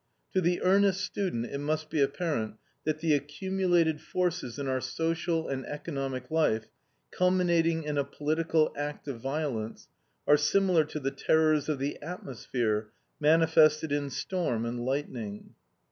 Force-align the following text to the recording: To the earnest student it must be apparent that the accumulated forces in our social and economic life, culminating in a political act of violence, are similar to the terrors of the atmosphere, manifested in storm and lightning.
To 0.33 0.41
the 0.41 0.63
earnest 0.63 1.01
student 1.01 1.45
it 1.45 1.59
must 1.59 1.91
be 1.91 2.01
apparent 2.01 2.55
that 2.85 3.01
the 3.01 3.13
accumulated 3.13 4.01
forces 4.01 4.57
in 4.57 4.67
our 4.67 4.81
social 4.81 5.47
and 5.47 5.63
economic 5.63 6.31
life, 6.31 6.65
culminating 7.11 7.83
in 7.83 7.99
a 7.99 8.03
political 8.03 8.73
act 8.75 9.07
of 9.07 9.21
violence, 9.21 9.89
are 10.27 10.37
similar 10.37 10.85
to 10.85 10.99
the 10.99 11.11
terrors 11.11 11.69
of 11.69 11.77
the 11.77 12.01
atmosphere, 12.01 12.89
manifested 13.19 13.91
in 13.91 14.09
storm 14.09 14.65
and 14.65 14.83
lightning. 14.83 15.53